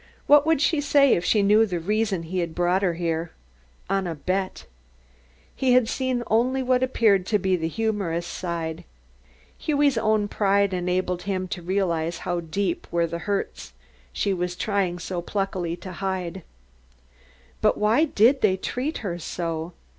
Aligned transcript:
What 0.25 0.47
would 0.47 0.61
she 0.61 0.81
say 0.81 1.13
if 1.13 1.23
she 1.23 1.43
knew 1.43 1.63
the 1.63 1.79
reason 1.79 2.23
he 2.23 2.39
had 2.39 2.55
brought 2.55 2.81
her 2.81 2.97
there? 2.97 3.33
On 3.87 4.07
a 4.07 4.15
bet! 4.15 4.65
He 5.55 5.73
had 5.73 5.87
seen 5.87 6.23
only 6.25 6.63
what 6.63 6.81
appeared 6.81 7.27
to 7.27 7.37
be 7.37 7.55
the 7.55 7.67
humorous 7.67 8.25
side. 8.25 8.83
Hughie's 9.59 9.99
own 9.99 10.27
pride 10.27 10.73
enabled 10.73 11.21
him 11.29 11.47
to 11.49 11.61
realize 11.61 12.17
how 12.25 12.39
deep 12.39 12.87
were 12.89 13.05
the 13.05 13.19
hurts 13.29 13.73
she 14.11 14.33
was 14.33 14.55
trying 14.55 14.97
so 14.97 15.21
pluckily 15.21 15.75
to 15.81 15.91
hide. 15.91 16.41
But 17.61 17.77
why 17.77 18.05
did 18.05 18.41
they 18.41 18.57
treat 18.57 18.99
her 19.05 19.19
so? 19.19 19.73